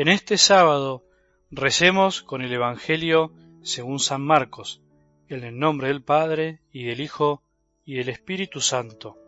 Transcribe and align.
En 0.00 0.06
este 0.06 0.38
sábado 0.38 1.02
recemos 1.50 2.22
con 2.22 2.42
el 2.42 2.52
Evangelio 2.52 3.32
según 3.62 3.98
San 3.98 4.22
Marcos, 4.22 4.80
en 5.28 5.42
el 5.42 5.58
nombre 5.58 5.88
del 5.88 6.04
Padre 6.04 6.60
y 6.70 6.84
del 6.84 7.00
Hijo 7.00 7.42
y 7.84 7.94
del 7.94 8.08
Espíritu 8.08 8.60
Santo. 8.60 9.18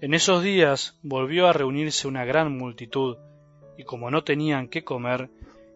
En 0.00 0.14
esos 0.14 0.42
días 0.42 0.98
volvió 1.02 1.48
a 1.48 1.52
reunirse 1.52 2.08
una 2.08 2.24
gran 2.24 2.56
multitud, 2.56 3.18
y 3.76 3.84
como 3.84 4.10
no 4.10 4.24
tenían 4.24 4.68
qué 4.68 4.84
comer, 4.84 5.28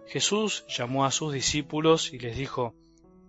Jesús 0.07 0.65
llamó 0.69 1.05
a 1.05 1.11
sus 1.11 1.35
discípulos 1.35 2.15
y 2.15 2.19
les 2.19 2.35
dijo, 2.35 2.75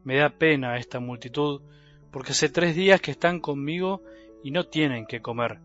Me 0.06 0.16
da 0.16 0.30
pena 0.30 0.78
esta 0.78 1.02
multitud, 1.02 1.62
porque 2.10 2.32
hace 2.32 2.48
tres 2.48 2.74
días 2.74 3.02
que 3.02 3.12
están 3.12 3.42
conmigo 3.42 4.02
y 4.46 4.52
no 4.52 4.66
tienen 4.66 5.08
qué 5.08 5.22
comer. 5.22 5.60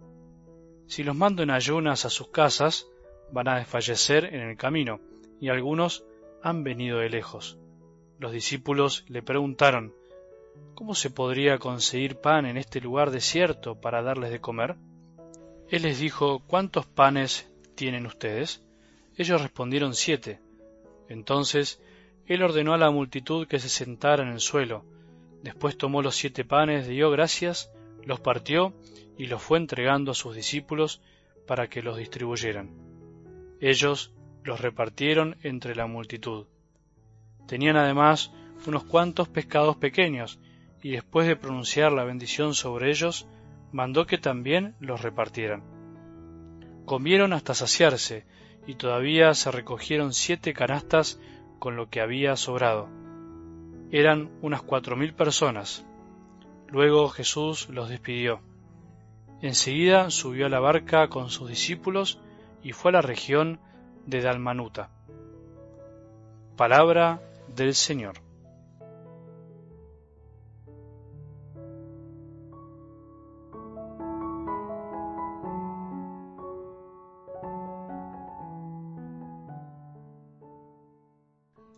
Si 0.88 1.04
los 1.04 1.14
mando 1.14 1.44
en 1.44 1.50
ayunas 1.50 2.04
a 2.04 2.10
sus 2.10 2.30
casas, 2.30 2.88
van 3.32 3.48
a 3.48 3.56
desfallecer 3.56 4.26
en 4.26 4.40
el 4.40 4.56
camino, 4.56 5.00
y 5.40 5.48
algunos 5.48 6.04
han 6.42 6.62
venido 6.62 6.98
de 6.98 7.10
lejos. 7.10 7.58
Los 8.18 8.32
discípulos 8.32 9.04
le 9.08 9.22
preguntaron, 9.22 9.94
¿Cómo 10.74 10.94
se 10.94 11.10
podría 11.10 11.58
conseguir 11.58 12.16
pan 12.16 12.46
en 12.46 12.56
este 12.56 12.80
lugar 12.80 13.10
desierto 13.10 13.80
para 13.80 14.02
darles 14.02 14.30
de 14.30 14.40
comer? 14.40 14.76
Él 15.68 15.82
les 15.82 15.98
dijo, 15.98 16.42
¿cuántos 16.46 16.86
panes 16.86 17.50
tienen 17.74 18.06
ustedes? 18.06 18.62
Ellos 19.16 19.40
respondieron 19.40 19.94
siete. 19.94 20.40
Entonces 21.08 21.80
él 22.26 22.42
ordenó 22.42 22.74
a 22.74 22.78
la 22.78 22.90
multitud 22.90 23.46
que 23.46 23.58
se 23.58 23.68
sentara 23.68 24.22
en 24.22 24.30
el 24.30 24.40
suelo. 24.40 24.84
Después 25.42 25.76
tomó 25.76 26.02
los 26.02 26.16
siete 26.16 26.44
panes, 26.44 26.86
dio 26.86 27.10
gracias, 27.10 27.70
los 28.04 28.20
partió 28.20 28.72
y 29.16 29.26
los 29.26 29.42
fue 29.42 29.58
entregando 29.58 30.12
a 30.12 30.14
sus 30.14 30.34
discípulos 30.34 31.02
para 31.46 31.68
que 31.68 31.82
los 31.82 31.96
distribuyeran. 31.96 32.91
Ellos 33.62 34.12
los 34.42 34.60
repartieron 34.60 35.36
entre 35.44 35.76
la 35.76 35.86
multitud. 35.86 36.46
Tenían 37.46 37.76
además 37.76 38.32
unos 38.66 38.82
cuantos 38.82 39.28
pescados 39.28 39.76
pequeños, 39.76 40.40
y 40.82 40.90
después 40.90 41.28
de 41.28 41.36
pronunciar 41.36 41.92
la 41.92 42.02
bendición 42.02 42.54
sobre 42.54 42.90
ellos, 42.90 43.28
mandó 43.70 44.04
que 44.04 44.18
también 44.18 44.74
los 44.80 45.02
repartieran. 45.02 45.62
Comieron 46.86 47.32
hasta 47.32 47.54
saciarse, 47.54 48.26
y 48.66 48.74
todavía 48.74 49.32
se 49.34 49.52
recogieron 49.52 50.12
siete 50.12 50.54
canastas 50.54 51.20
con 51.60 51.76
lo 51.76 51.88
que 51.88 52.00
había 52.00 52.34
sobrado. 52.34 52.88
Eran 53.92 54.32
unas 54.42 54.62
cuatro 54.62 54.96
mil 54.96 55.14
personas. 55.14 55.86
Luego 56.66 57.08
Jesús 57.10 57.68
los 57.68 57.88
despidió. 57.88 58.40
Enseguida 59.40 60.10
subió 60.10 60.46
a 60.46 60.48
la 60.48 60.58
barca 60.58 61.06
con 61.06 61.30
sus 61.30 61.48
discípulos 61.48 62.18
y 62.62 62.72
fue 62.72 62.90
a 62.90 62.92
la 62.92 63.02
región 63.02 63.60
de 64.06 64.20
Dalmanuta. 64.20 64.90
Palabra 66.56 67.22
del 67.48 67.74
Señor. 67.74 68.14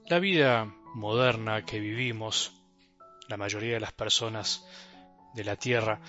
La 0.07 0.19
vida 0.19 0.67
moderna 0.95 1.65
que 1.65 1.81
vivimos, 1.81 2.53
la 3.27 3.39
mayoría 3.39 3.75
de 3.75 3.81
las 3.81 3.93
personas 3.93 4.67
de 5.35 5.45
la 5.45 5.57
Tierra, 5.57 6.01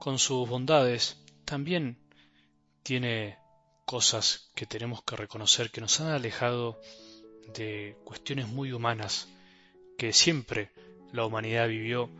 con 0.00 0.18
sus 0.18 0.48
bondades, 0.48 1.24
también 1.44 1.98
tiene 2.82 3.38
cosas 3.84 4.50
que 4.54 4.66
tenemos 4.66 5.02
que 5.02 5.16
reconocer 5.16 5.70
que 5.70 5.80
nos 5.80 6.00
han 6.00 6.08
alejado 6.08 6.80
de 7.54 7.96
cuestiones 8.04 8.48
muy 8.48 8.72
humanas 8.72 9.28
que 9.98 10.12
siempre 10.12 10.70
la 11.12 11.26
humanidad 11.26 11.68
vivió 11.68 12.10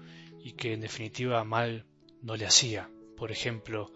y 0.42 0.53
que 0.53 0.72
en 0.72 0.81
definitiva 0.81 1.42
mal 1.44 1.87
no 2.20 2.37
le 2.37 2.47
hacía. 2.47 2.91
Por 3.16 3.32
ejemplo, 3.32 3.92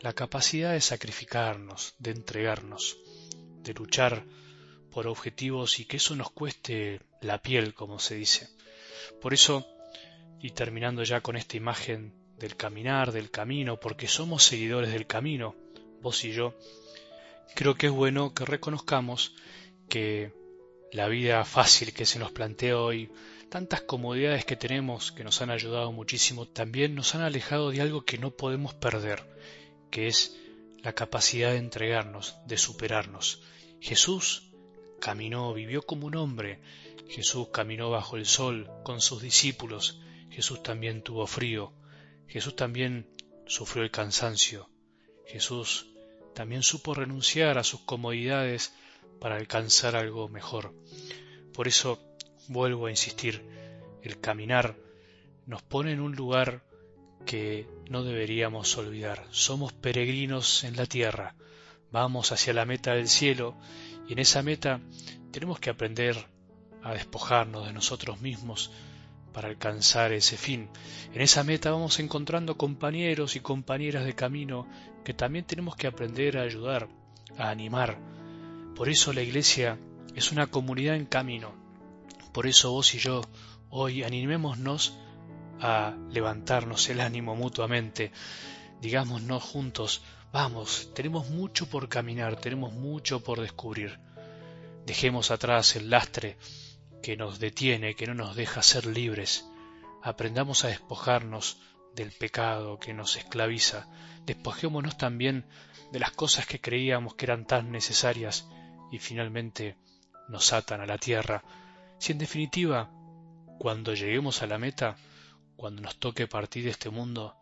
la 0.00 0.12
capacidad 0.12 0.72
de 0.72 0.80
sacrificarnos, 0.80 1.94
de 1.98 2.12
entregarnos, 2.12 2.98
de 3.62 3.74
luchar 3.74 4.24
por 4.90 5.06
objetivos 5.06 5.80
y 5.80 5.84
que 5.84 5.98
eso 5.98 6.14
nos 6.16 6.30
cueste 6.30 7.00
la 7.20 7.42
piel, 7.42 7.74
como 7.74 7.98
se 7.98 8.14
dice. 8.14 8.48
Por 9.20 9.34
eso, 9.34 9.66
y 10.40 10.50
terminando 10.50 11.02
ya 11.02 11.20
con 11.20 11.36
esta 11.36 11.56
imagen 11.56 12.14
del 12.38 12.56
caminar, 12.56 13.12
del 13.12 13.30
camino, 13.30 13.78
porque 13.80 14.06
somos 14.06 14.44
seguidores 14.44 14.92
del 14.92 15.06
camino, 15.06 15.56
vos 16.00 16.24
y 16.24 16.32
yo, 16.32 16.54
creo 17.54 17.74
que 17.74 17.86
es 17.86 17.92
bueno 17.92 18.34
que 18.34 18.44
reconozcamos 18.44 19.34
que 19.88 20.32
la 20.92 21.08
vida 21.08 21.44
fácil 21.44 21.92
que 21.92 22.06
se 22.06 22.18
nos 22.18 22.32
plantea 22.32 22.78
hoy, 22.78 23.10
tantas 23.48 23.82
comodidades 23.82 24.44
que 24.44 24.56
tenemos 24.56 25.12
que 25.12 25.24
nos 25.24 25.40
han 25.42 25.50
ayudado 25.50 25.92
muchísimo, 25.92 26.46
también 26.46 26.94
nos 26.94 27.14
han 27.14 27.22
alejado 27.22 27.70
de 27.70 27.80
algo 27.80 28.04
que 28.04 28.18
no 28.18 28.30
podemos 28.30 28.74
perder, 28.74 29.24
que 29.90 30.06
es 30.06 30.36
la 30.82 30.94
capacidad 30.94 31.52
de 31.52 31.58
entregarnos, 31.58 32.36
de 32.46 32.58
superarnos. 32.58 33.42
Jesús 33.80 34.50
caminó, 35.00 35.52
vivió 35.54 35.82
como 35.82 36.06
un 36.06 36.16
hombre. 36.16 36.60
Jesús 37.08 37.48
caminó 37.52 37.90
bajo 37.90 38.16
el 38.16 38.26
sol 38.26 38.70
con 38.84 39.00
sus 39.00 39.22
discípulos. 39.22 40.00
Jesús 40.30 40.62
también 40.62 41.02
tuvo 41.02 41.26
frío. 41.26 41.72
Jesús 42.26 42.54
también 42.56 43.08
sufrió 43.46 43.82
el 43.82 43.90
cansancio. 43.90 44.68
Jesús 45.26 45.86
también 46.38 46.62
supo 46.62 46.94
renunciar 46.94 47.58
a 47.58 47.64
sus 47.64 47.80
comodidades 47.80 48.72
para 49.18 49.34
alcanzar 49.34 49.96
algo 49.96 50.28
mejor. 50.28 50.72
Por 51.52 51.66
eso 51.66 51.98
vuelvo 52.46 52.86
a 52.86 52.90
insistir, 52.90 53.42
el 54.04 54.20
caminar 54.20 54.76
nos 55.46 55.62
pone 55.62 55.90
en 55.90 55.98
un 55.98 56.14
lugar 56.14 56.62
que 57.26 57.66
no 57.90 58.04
deberíamos 58.04 58.78
olvidar. 58.78 59.26
Somos 59.32 59.72
peregrinos 59.72 60.62
en 60.62 60.76
la 60.76 60.86
tierra, 60.86 61.34
vamos 61.90 62.30
hacia 62.30 62.54
la 62.54 62.64
meta 62.64 62.94
del 62.94 63.08
cielo 63.08 63.56
y 64.08 64.12
en 64.12 64.20
esa 64.20 64.40
meta 64.44 64.80
tenemos 65.32 65.58
que 65.58 65.70
aprender 65.70 66.28
a 66.84 66.94
despojarnos 66.94 67.66
de 67.66 67.72
nosotros 67.72 68.20
mismos 68.20 68.70
para 69.38 69.50
alcanzar 69.50 70.10
ese 70.10 70.36
fin. 70.36 70.68
En 71.14 71.20
esa 71.20 71.44
meta 71.44 71.70
vamos 71.70 72.00
encontrando 72.00 72.58
compañeros 72.58 73.36
y 73.36 73.40
compañeras 73.40 74.04
de 74.04 74.16
camino 74.16 74.66
que 75.04 75.14
también 75.14 75.44
tenemos 75.44 75.76
que 75.76 75.86
aprender 75.86 76.38
a 76.38 76.42
ayudar, 76.42 76.88
a 77.38 77.48
animar. 77.48 78.00
Por 78.74 78.88
eso 78.88 79.12
la 79.12 79.22
iglesia 79.22 79.78
es 80.16 80.32
una 80.32 80.48
comunidad 80.48 80.96
en 80.96 81.06
camino. 81.06 81.54
Por 82.32 82.48
eso 82.48 82.72
vos 82.72 82.92
y 82.96 82.98
yo 82.98 83.20
hoy 83.70 84.02
animémonos 84.02 84.98
a 85.60 85.94
levantarnos 86.10 86.88
el 86.88 87.00
ánimo 87.00 87.36
mutuamente. 87.36 88.10
Digámonos 88.82 89.40
juntos, 89.44 90.02
Vamos, 90.32 90.90
tenemos 90.94 91.30
mucho 91.30 91.70
por 91.70 91.88
caminar, 91.88 92.40
tenemos 92.40 92.72
mucho 92.72 93.22
por 93.22 93.40
descubrir. 93.40 94.00
Dejemos 94.84 95.30
atrás 95.30 95.76
el 95.76 95.90
lastre 95.90 96.36
que 97.02 97.16
nos 97.16 97.38
detiene, 97.38 97.94
que 97.94 98.06
no 98.06 98.14
nos 98.14 98.36
deja 98.36 98.62
ser 98.62 98.86
libres. 98.86 99.46
Aprendamos 100.02 100.64
a 100.64 100.68
despojarnos 100.68 101.60
del 101.94 102.12
pecado 102.12 102.78
que 102.78 102.94
nos 102.94 103.16
esclaviza. 103.16 103.88
Despojémonos 104.26 104.96
también 104.96 105.46
de 105.92 105.98
las 106.00 106.12
cosas 106.12 106.46
que 106.46 106.60
creíamos 106.60 107.14
que 107.14 107.26
eran 107.26 107.46
tan 107.46 107.70
necesarias 107.72 108.48
y 108.90 108.98
finalmente 108.98 109.76
nos 110.28 110.52
atan 110.52 110.80
a 110.80 110.86
la 110.86 110.98
tierra. 110.98 111.42
Si 111.98 112.12
en 112.12 112.18
definitiva, 112.18 112.90
cuando 113.58 113.94
lleguemos 113.94 114.42
a 114.42 114.46
la 114.46 114.58
meta, 114.58 114.96
cuando 115.56 115.82
nos 115.82 115.96
toque 115.96 116.26
partir 116.26 116.64
de 116.64 116.70
este 116.70 116.90
mundo, 116.90 117.36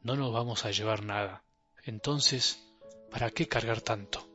no 0.00 0.16
nos 0.16 0.32
vamos 0.32 0.64
a 0.64 0.70
llevar 0.70 1.04
nada. 1.04 1.44
Entonces, 1.84 2.62
¿para 3.10 3.30
qué 3.30 3.48
cargar 3.48 3.80
tanto? 3.80 4.28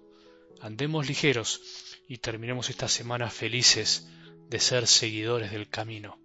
Andemos 0.62 1.07
ligeros 1.07 1.62
y 2.07 2.18
terminemos 2.18 2.69
esta 2.69 2.88
semana 2.88 3.30
felices 3.30 4.07
de 4.53 4.59
ser 4.59 4.85
seguidores 4.85 5.51
del 5.51 5.67
camino, 5.67 6.19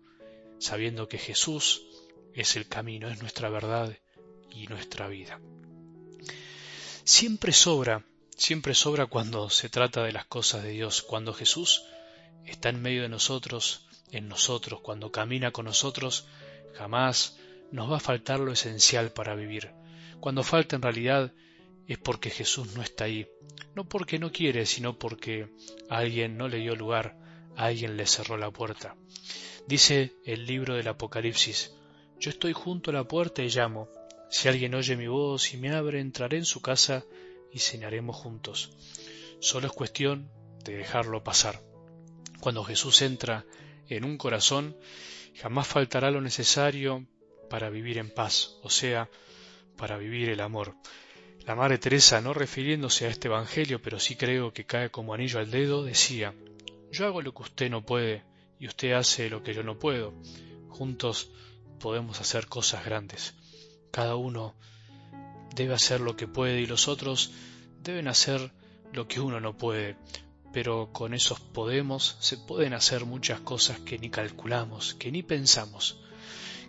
sabiendo 0.59 1.09
que 1.09 1.17
Jesús 1.17 1.87
es 2.35 2.57
el 2.57 2.69
camino, 2.69 3.09
es 3.09 3.23
nuestra 3.23 3.49
verdad 3.49 3.97
y 4.51 4.67
nuestra 4.67 5.09
vida. 5.09 5.41
Siempre 7.05 7.53
sobra, 7.53 8.05
siempre 8.37 8.75
sobra 8.75 9.07
cuando 9.07 9.49
se 9.49 9.71
trata 9.71 10.03
de 10.03 10.13
las 10.13 10.27
cosas 10.27 10.63
de 10.63 10.73
Dios, 10.73 11.01
cuando 11.01 11.33
Jesús 11.33 11.85
está 12.45 12.69
en 12.69 12.83
medio 12.83 13.01
de 13.01 13.09
nosotros, 13.09 13.89
en 14.13 14.29
nosotros, 14.29 14.83
cuando 14.83 15.11
camina 15.11 15.51
con 15.51 15.65
nosotros, 15.65 16.27
jamás 16.75 17.39
nos 17.73 17.91
va 17.91 17.97
a 17.97 18.01
faltar 18.01 18.41
lo 18.41 18.53
esencial 18.53 19.11
para 19.11 19.37
vivir. 19.37 19.71
Cuando 20.21 20.43
falta 20.43 20.77
en 20.77 20.83
realidad 20.83 21.33
es 21.87 21.97
porque 21.97 22.29
Jesús 22.29 22.75
no 22.75 22.83
está 22.83 23.05
ahí, 23.05 23.27
no 23.75 23.89
porque 23.89 24.19
no 24.19 24.33
quiere, 24.33 24.67
sino 24.67 24.99
porque 24.99 25.49
alguien 25.89 26.37
no 26.37 26.47
le 26.47 26.59
dio 26.59 26.77
lugar, 26.77 27.17
alguien 27.59 27.97
le 27.97 28.07
cerró 28.07 28.37
la 28.37 28.53
puerta. 28.53 28.97
Dice 29.67 30.15
el 30.25 30.47
libro 30.47 30.77
del 30.77 30.87
Apocalipsis, 30.87 31.73
yo 32.21 32.31
estoy 32.31 32.53
junto 32.53 32.91
a 32.91 32.95
la 32.95 33.05
puerta 33.05 33.43
y 33.43 33.49
llamo, 33.49 33.89
si 34.31 34.49
alguien 34.49 34.75
oye 34.75 34.97
mi 34.97 35.09
voz 35.09 35.53
y 35.53 35.57
me 35.57 35.75
abre, 35.75 36.01
entraré 36.01 36.39
en 36.39 36.45
su 36.45 36.63
casa 36.63 37.05
y 37.53 37.59
cenaremos 37.59 38.17
juntos. 38.17 38.71
Solo 39.41 39.67
es 39.67 39.73
cuestión 39.73 40.31
de 40.65 40.77
dejarlo 40.77 41.25
pasar. 41.25 41.61
Cuando 42.41 42.63
Jesús 42.63 43.03
entra 43.03 43.45
en 43.89 44.05
un 44.05 44.19
corazón, 44.19 44.77
jamás 45.35 45.67
faltará 45.67 46.13
lo 46.13 46.21
necesario 46.21 47.07
para 47.51 47.71
vivir 47.71 47.99
en 47.99 48.11
paz, 48.11 48.59
o 48.63 48.71
sea, 48.71 49.09
para 49.77 49.97
vivir 49.97 50.29
el 50.29 50.41
amor. 50.41 50.77
La 51.45 51.57
Madre 51.57 51.79
Teresa, 51.79 52.21
no 52.21 52.35
refiriéndose 52.35 53.07
a 53.07 53.09
este 53.09 53.27
Evangelio, 53.27 53.83
pero 53.83 53.99
sí 53.99 54.15
creo 54.15 54.53
que 54.53 54.65
cae 54.65 54.91
como 54.91 55.15
anillo 55.15 55.41
al 55.41 55.51
dedo, 55.51 55.83
decía, 55.83 56.35
yo 56.99 57.07
hago 57.07 57.23
lo 57.23 57.33
que 57.33 57.45
usted 57.45 57.71
no 57.71 57.87
puede 57.87 58.25
y 58.59 58.67
usted 58.67 58.91
hace 58.91 59.31
lo 59.31 59.45
que 59.45 59.55
yo 59.55 59.63
no 59.63 59.79
puedo. 59.79 60.13
Juntos 60.69 61.31
podemos 61.79 62.21
hacer 62.21 62.49
cosas 62.49 62.85
grandes. 62.85 63.35
Cada 63.93 64.17
uno 64.17 64.57
debe 65.55 65.75
hacer 65.75 66.01
lo 66.01 66.17
que 66.17 66.27
puede 66.27 66.61
y 66.61 66.67
los 66.67 66.89
otros 66.89 67.31
deben 67.85 68.09
hacer 68.09 68.51
lo 68.93 69.07
que 69.07 69.21
uno 69.21 69.39
no 69.39 69.57
puede. 69.57 69.97
Pero 70.53 70.91
con 70.93 71.15
esos 71.15 71.39
podemos 71.39 72.17
se 72.19 72.37
pueden 72.37 72.75
hacer 72.75 73.05
muchas 73.05 73.39
cosas 73.43 73.79
que 73.79 73.97
ni 73.99 74.11
calculamos, 74.11 74.95
que 74.95 75.13
ni 75.13 75.23
pensamos. 75.23 76.01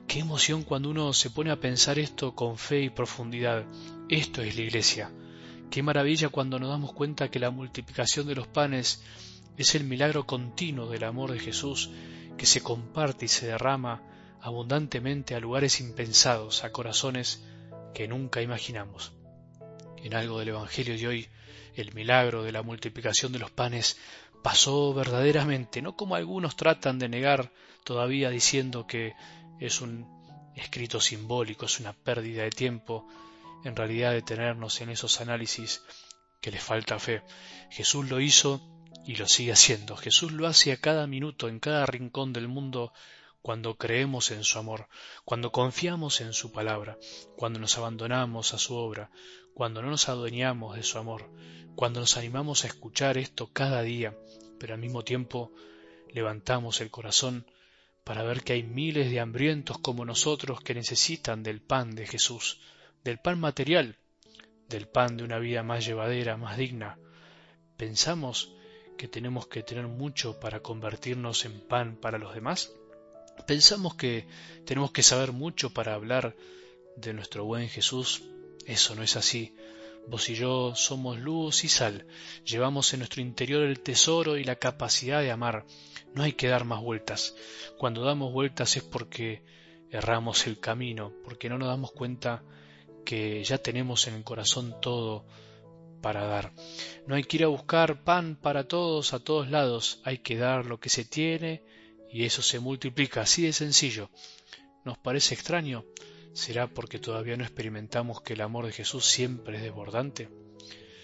Qué 0.08 0.20
emoción 0.20 0.62
cuando 0.62 0.92
uno 0.92 1.12
se 1.14 1.32
pone 1.32 1.50
a 1.50 1.60
pensar 1.60 1.98
esto 1.98 2.36
con 2.36 2.60
fe 2.60 2.82
y 2.82 2.90
profundidad. 2.92 3.66
Esto 4.10 4.44
es 4.44 4.56
la 4.56 4.62
iglesia. 4.62 5.12
Qué 5.72 5.82
maravilla 5.82 6.30
cuando 6.30 6.60
nos 6.60 6.70
damos 6.70 6.94
cuenta 6.94 7.32
que 7.32 7.40
la 7.40 7.50
multiplicación 7.50 8.28
de 8.28 8.36
los 8.36 8.48
panes 8.48 9.02
es 9.60 9.76
el 9.76 9.84
milagro 9.84 10.26
continuo 10.26 10.88
del 10.88 11.04
amor 11.04 11.34
de 11.34 11.40
Jesús 11.40 11.92
que 12.38 12.46
se 12.46 12.62
comparte 12.62 13.26
y 13.26 13.28
se 13.28 13.46
derrama 13.46 14.02
abundantemente 14.40 15.36
a 15.36 15.42
lugares 15.42 15.82
impensados, 15.82 16.64
a 16.64 16.72
corazones 16.72 17.44
que 17.94 18.08
nunca 18.08 18.42
imaginamos. 18.42 19.12
En 19.98 20.14
algo 20.14 20.40
del 20.40 20.48
Evangelio 20.48 20.98
de 20.98 21.08
hoy, 21.08 21.30
el 21.76 21.94
milagro 21.94 22.44
de 22.44 22.54
la 22.54 22.64
multiplicación 22.64 23.34
de 23.34 23.40
los 23.40 23.52
panes 23.52 23.98
pasó 24.42 24.94
verdaderamente, 24.94 25.82
no 25.82 25.98
como 25.98 26.16
algunos 26.16 26.56
tratan 26.56 26.98
de 26.98 27.10
negar 27.10 27.52
todavía 27.84 28.30
diciendo 28.30 28.88
que 28.88 29.14
es 29.60 29.82
un 29.82 30.08
escrito 30.56 31.02
simbólico, 31.02 31.66
es 31.66 31.82
una 31.82 31.92
pérdida 31.92 32.44
de 32.44 32.52
tiempo, 32.52 33.06
en 33.66 33.76
realidad 33.76 34.14
detenernos 34.14 34.80
en 34.80 34.90
esos 34.90 35.20
análisis 35.20 35.84
que 36.40 36.50
les 36.50 36.64
falta 36.64 36.98
fe. 36.98 37.24
Jesús 37.70 38.10
lo 38.10 38.22
hizo 38.22 38.79
y 39.06 39.16
lo 39.16 39.28
sigue 39.28 39.52
haciendo. 39.52 39.96
Jesús 39.96 40.32
lo 40.32 40.48
hace 40.48 40.72
a 40.72 40.78
cada 40.78 41.08
minuto, 41.08 41.48
en 41.48 41.60
cada 41.60 41.86
rincón 41.86 42.34
del 42.34 42.48
mundo, 42.48 42.94
cuando 43.42 43.78
creemos 43.78 44.32
en 44.32 44.44
su 44.44 44.60
amor, 44.60 44.88
cuando 45.24 45.52
confiamos 45.52 46.22
en 46.22 46.34
su 46.34 46.52
palabra, 46.52 46.98
cuando 47.38 47.60
nos 47.60 47.78
abandonamos 47.78 48.54
a 48.54 48.58
su 48.58 48.76
obra, 48.76 49.12
cuando 49.54 49.82
no 49.82 49.90
nos 49.90 50.10
adueñamos 50.10 50.76
de 50.76 50.84
su 50.84 50.98
amor, 50.98 51.32
cuando 51.76 52.02
nos 52.02 52.18
animamos 52.18 52.64
a 52.64 52.68
escuchar 52.68 53.18
esto 53.18 53.50
cada 53.54 53.82
día, 53.82 54.18
pero 54.60 54.74
al 54.74 54.80
mismo 54.80 55.04
tiempo 55.04 55.52
levantamos 56.12 56.82
el 56.82 56.92
corazón 56.92 57.46
para 58.04 58.24
ver 58.24 58.44
que 58.44 58.54
hay 58.54 58.64
miles 58.64 59.10
de 59.10 59.20
hambrientos 59.20 59.78
como 59.80 60.04
nosotros 60.04 60.62
que 60.62 60.74
necesitan 60.74 61.44
del 61.44 61.62
pan 61.62 61.96
de 61.96 62.08
Jesús, 62.08 62.60
del 63.04 63.20
pan 63.20 63.40
material, 63.40 63.98
del 64.68 64.88
pan 64.88 65.16
de 65.16 65.24
una 65.24 65.40
vida 65.40 65.64
más 65.64 65.86
llevadera, 65.86 66.36
más 66.36 66.58
digna. 66.58 67.00
Pensamos 67.78 68.54
que 69.00 69.08
tenemos 69.08 69.48
que 69.48 69.64
tener 69.64 69.88
mucho 69.88 70.42
para 70.42 70.60
convertirnos 70.60 71.46
en 71.46 71.62
pan 71.62 71.96
para 71.96 72.18
los 72.18 72.36
demás. 72.36 72.74
Pensamos 73.48 73.96
que 73.96 74.28
tenemos 74.66 74.92
que 74.92 75.04
saber 75.04 75.32
mucho 75.32 75.70
para 75.70 75.94
hablar 75.94 76.36
de 76.98 77.14
nuestro 77.14 77.46
buen 77.46 77.70
Jesús. 77.70 78.24
Eso 78.66 78.96
no 78.96 79.02
es 79.02 79.16
así. 79.16 79.56
Vos 80.10 80.28
y 80.28 80.36
yo 80.36 80.76
somos 80.76 81.18
luz 81.18 81.64
y 81.64 81.70
sal. 81.70 82.08
Llevamos 82.44 82.92
en 82.94 83.00
nuestro 83.00 83.22
interior 83.22 83.64
el 83.64 83.80
tesoro 83.80 84.36
y 84.36 84.44
la 84.44 84.58
capacidad 84.58 85.22
de 85.22 85.32
amar. 85.32 85.66
No 86.14 86.24
hay 86.24 86.34
que 86.34 86.50
dar 86.50 86.66
más 86.66 86.82
vueltas. 86.82 87.38
Cuando 87.78 88.04
damos 88.04 88.34
vueltas 88.34 88.76
es 88.76 88.84
porque 88.84 89.44
erramos 89.92 90.46
el 90.46 90.60
camino, 90.60 91.14
porque 91.24 91.48
no 91.48 91.58
nos 91.58 91.70
damos 91.70 91.94
cuenta 91.94 92.44
que 93.06 93.46
ya 93.46 93.60
tenemos 93.60 94.10
en 94.10 94.16
el 94.16 94.26
corazón 94.26 94.76
todo 94.82 95.26
para 96.02 96.26
dar. 96.26 96.52
No 97.10 97.16
hay 97.16 97.24
que 97.24 97.38
ir 97.38 97.44
a 97.44 97.48
buscar 97.48 98.04
pan 98.04 98.36
para 98.36 98.68
todos 98.68 99.14
a 99.14 99.20
todos 99.20 99.50
lados, 99.50 100.00
hay 100.04 100.20
que 100.20 100.38
dar 100.38 100.68
lo 100.68 100.80
que 100.80 100.90
se 100.90 101.06
tiene 101.06 101.64
y 102.12 102.26
eso 102.26 102.44
se 102.44 102.60
multiplica, 102.60 103.22
así 103.22 103.42
de 103.42 103.52
sencillo. 103.52 104.12
¿Nos 104.86 105.00
parece 105.00 105.34
extraño? 105.34 105.86
¿Será 106.34 106.68
porque 106.68 107.00
todavía 107.00 107.36
no 107.36 107.44
experimentamos 107.44 108.22
que 108.22 108.34
el 108.34 108.42
amor 108.42 108.68
de 108.68 108.74
Jesús 108.74 109.06
siempre 109.06 109.58
es 109.58 109.64
desbordante? 109.64 110.30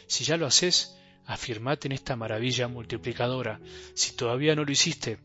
Si 0.05 0.23
ya 0.25 0.37
lo 0.37 0.45
haces, 0.45 0.95
afirmate 1.25 1.87
en 1.87 1.93
esta 1.93 2.15
maravilla 2.15 2.67
multiplicadora. 2.67 3.59
Si 3.95 4.15
todavía 4.15 4.55
no 4.55 4.63
lo 4.63 4.71
hiciste, 4.71 5.17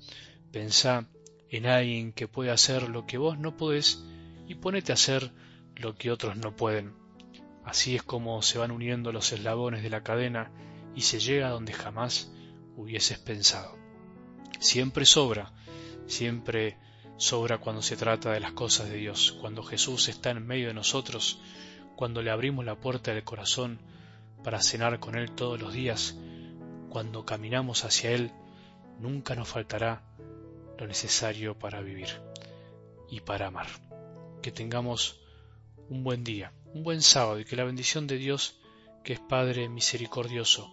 pensá 0.50 1.10
en 1.50 1.66
alguien 1.66 2.14
que 2.14 2.26
puede 2.26 2.52
hacer 2.52 2.88
lo 2.88 3.04
que 3.04 3.18
vos 3.18 3.38
no 3.38 3.54
podés 3.58 4.02
y 4.48 4.54
ponete 4.54 4.92
a 4.92 4.94
hacer 4.94 5.30
lo 5.76 5.94
que 5.94 6.10
otros 6.10 6.38
no 6.38 6.56
pueden. 6.56 6.94
Así 7.66 7.96
es 7.96 8.02
como 8.02 8.40
se 8.40 8.56
van 8.56 8.70
uniendo 8.70 9.12
los 9.12 9.30
eslabones 9.34 9.82
de 9.82 9.90
la 9.90 10.02
cadena 10.02 10.50
y 10.94 11.02
se 11.02 11.20
llega 11.20 11.48
a 11.48 11.52
donde 11.52 11.72
jamás 11.72 12.32
hubieses 12.76 13.18
pensado. 13.18 13.76
Siempre 14.58 15.04
sobra, 15.06 15.52
siempre 16.06 16.76
sobra 17.16 17.58
cuando 17.58 17.82
se 17.82 17.96
trata 17.96 18.32
de 18.32 18.40
las 18.40 18.52
cosas 18.52 18.88
de 18.88 18.96
Dios, 18.96 19.36
cuando 19.40 19.62
Jesús 19.62 20.08
está 20.08 20.30
en 20.30 20.46
medio 20.46 20.68
de 20.68 20.74
nosotros, 20.74 21.40
cuando 21.96 22.22
le 22.22 22.30
abrimos 22.30 22.64
la 22.64 22.80
puerta 22.80 23.12
del 23.12 23.24
corazón 23.24 23.80
para 24.42 24.60
cenar 24.62 25.00
con 25.00 25.16
Él 25.16 25.30
todos 25.32 25.60
los 25.60 25.72
días, 25.72 26.16
cuando 26.88 27.24
caminamos 27.24 27.84
hacia 27.84 28.10
Él, 28.10 28.32
nunca 28.98 29.34
nos 29.34 29.48
faltará 29.48 30.02
lo 30.78 30.86
necesario 30.86 31.58
para 31.58 31.80
vivir 31.80 32.08
y 33.10 33.20
para 33.20 33.48
amar. 33.48 33.68
Que 34.42 34.50
tengamos 34.50 35.20
un 35.88 36.02
buen 36.02 36.24
día 36.24 36.52
un 36.72 36.84
buen 36.84 37.02
sábado 37.02 37.40
y 37.40 37.44
que 37.44 37.56
la 37.56 37.64
bendición 37.64 38.06
de 38.06 38.16
Dios, 38.16 38.56
que 39.02 39.14
es 39.14 39.20
Padre 39.20 39.68
misericordioso, 39.68 40.72